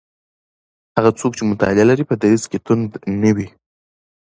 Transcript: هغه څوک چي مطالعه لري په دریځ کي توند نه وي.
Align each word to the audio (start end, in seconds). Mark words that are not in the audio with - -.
هغه 0.97 1.11
څوک 1.19 1.31
چي 1.37 1.43
مطالعه 1.51 1.85
لري 1.89 2.03
په 2.07 2.15
دریځ 2.21 2.43
کي 2.51 2.57
توند 2.65 2.91
نه 3.21 3.31
وي. 3.35 3.47